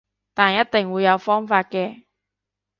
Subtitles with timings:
[0.33, 2.05] 但一定會有方法嘅